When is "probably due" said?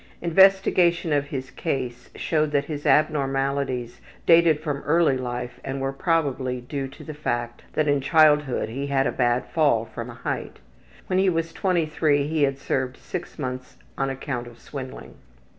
5.93-6.87